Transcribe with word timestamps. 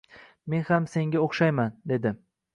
«Men 0.53 0.63
ham 0.69 0.87
senga 0.95 1.21
o’xshayman»– 1.27 1.79
dedi. 1.95 2.15